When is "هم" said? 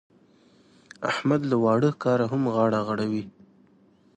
2.31-2.43